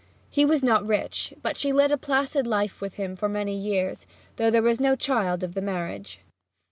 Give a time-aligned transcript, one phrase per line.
[0.31, 4.07] He was not rich, but she led a placid life with him for many years,
[4.37, 6.21] though there was no child of the marriage.